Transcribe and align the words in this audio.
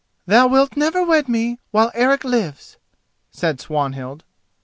"Thou 0.25 0.47
wilt 0.47 0.75
never 0.75 1.03
wed 1.05 1.29
me 1.29 1.59
while 1.69 1.91
Eric 1.93 2.23
lives," 2.23 2.77
said 3.29 3.59
Swanhild. 3.61 4.23